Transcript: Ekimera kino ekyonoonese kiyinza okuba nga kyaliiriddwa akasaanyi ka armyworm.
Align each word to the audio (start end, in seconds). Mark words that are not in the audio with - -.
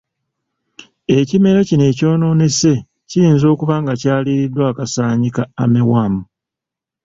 Ekimera 1.19 1.59
kino 1.69 1.83
ekyonoonese 1.91 2.73
kiyinza 3.09 3.45
okuba 3.53 3.75
nga 3.81 3.93
kyaliiriddwa 4.01 4.63
akasaanyi 4.71 5.29
ka 5.35 5.43
armyworm. 5.61 6.15